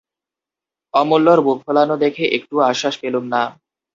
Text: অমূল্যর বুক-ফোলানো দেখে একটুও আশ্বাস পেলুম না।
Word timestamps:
অমূল্যর 0.93 1.39
বুক-ফোলানো 1.45 1.95
দেখে 2.03 2.23
একটুও 2.37 2.61
আশ্বাস 2.71 2.95
পেলুম 3.01 3.25
না। 3.33 3.41